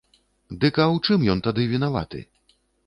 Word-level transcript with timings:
Дык 0.63 0.75
а 0.83 0.85
ў 0.93 0.97
чым 1.05 1.29
ён 1.35 1.39
тады 1.49 1.71
вінаваты? 1.77 2.29